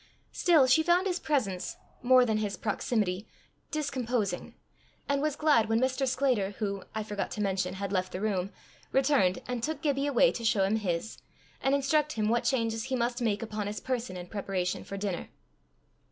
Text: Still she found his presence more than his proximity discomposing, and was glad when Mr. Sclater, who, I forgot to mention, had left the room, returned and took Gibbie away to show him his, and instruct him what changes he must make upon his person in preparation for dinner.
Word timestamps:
Still 0.31 0.65
she 0.65 0.81
found 0.81 1.05
his 1.05 1.19
presence 1.19 1.75
more 2.01 2.25
than 2.25 2.37
his 2.39 2.57
proximity 2.57 3.27
discomposing, 3.69 4.55
and 5.07 5.21
was 5.21 5.35
glad 5.35 5.69
when 5.69 5.79
Mr. 5.79 6.07
Sclater, 6.07 6.55
who, 6.57 6.81
I 6.95 7.03
forgot 7.03 7.29
to 7.33 7.41
mention, 7.43 7.75
had 7.75 7.91
left 7.91 8.11
the 8.11 8.19
room, 8.19 8.51
returned 8.91 9.43
and 9.47 9.61
took 9.61 9.83
Gibbie 9.83 10.07
away 10.07 10.31
to 10.31 10.43
show 10.43 10.63
him 10.63 10.77
his, 10.77 11.19
and 11.61 11.75
instruct 11.75 12.13
him 12.13 12.29
what 12.29 12.45
changes 12.45 12.85
he 12.85 12.95
must 12.95 13.21
make 13.21 13.43
upon 13.43 13.67
his 13.67 13.79
person 13.79 14.17
in 14.17 14.25
preparation 14.25 14.83
for 14.83 14.97
dinner. 14.97 15.29